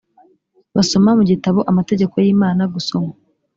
[0.75, 3.11] basoma mu gitabo amategeko y imana gusoma